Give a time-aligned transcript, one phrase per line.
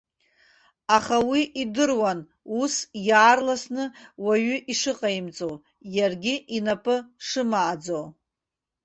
[0.97, 2.19] Аха уи идыруан,
[2.61, 2.73] ус
[3.07, 3.83] иаарласны
[4.23, 5.49] уаҩы ишыҟаимҵо,
[5.95, 6.95] иаргьы инапы
[7.27, 8.01] шымааӡо.